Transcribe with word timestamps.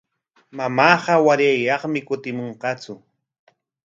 Mamaama 0.57 1.13
warayyaqmi 1.27 1.99
kutimunqatsu. 2.07 2.93